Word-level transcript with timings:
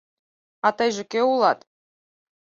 —А 0.67 0.69
тыйже 0.77 1.03
кӧ 1.11 1.19
улат? 1.31 1.59